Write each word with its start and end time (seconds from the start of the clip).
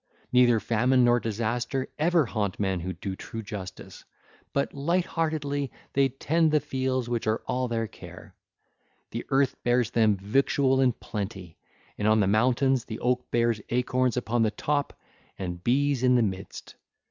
Neither 0.33 0.59
famine 0.59 1.03
nor 1.03 1.19
disaster 1.19 1.87
ever 1.99 2.25
haunt 2.25 2.59
men 2.59 2.79
who 2.79 2.91
do 2.93 3.15
true 3.15 3.43
justice; 3.43 4.03
but 4.51 4.73
light 4.73 5.05
heartedly 5.05 5.71
they 5.93 6.09
tend 6.09 6.51
the 6.51 6.59
fields 6.59 7.07
which 7.07 7.27
are 7.27 7.43
all 7.45 7.67
their 7.67 7.85
care. 7.85 8.33
The 9.11 9.27
earth 9.29 9.55
bears 9.63 9.91
them 9.91 10.15
victual 10.17 10.81
in 10.81 10.93
plenty, 10.93 11.59
and 11.99 12.07
on 12.07 12.19
the 12.19 12.25
mountains 12.25 12.85
the 12.85 12.97
oak 12.99 13.29
bears 13.29 13.61
acorns 13.69 14.17
upon 14.17 14.41
the 14.41 14.49
top 14.49 14.99
and 15.37 15.63
bees 15.63 16.01
in 16.01 16.15
the 16.15 16.23
midst. 16.23 16.77